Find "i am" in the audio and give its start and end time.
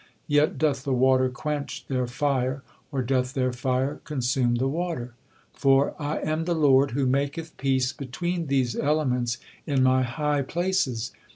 6.01-6.45